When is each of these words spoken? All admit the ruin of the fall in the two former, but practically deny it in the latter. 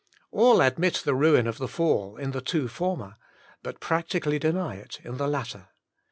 All 0.31 0.61
admit 0.61 1.03
the 1.05 1.13
ruin 1.13 1.45
of 1.45 1.59
the 1.59 1.67
fall 1.67 2.17
in 2.17 2.31
the 2.31 2.41
two 2.41 2.67
former, 2.67 3.17
but 3.61 3.79
practically 3.79 4.39
deny 4.39 4.77
it 4.77 4.99
in 5.03 5.17
the 5.17 5.27
latter. 5.27 5.67